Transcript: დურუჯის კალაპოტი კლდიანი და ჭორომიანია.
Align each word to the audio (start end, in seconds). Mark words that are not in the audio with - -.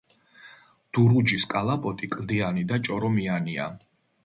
დურუჯის 0.97 1.45
კალაპოტი 1.51 2.11
კლდიანი 2.15 2.67
და 2.73 2.83
ჭორომიანია. 2.91 3.71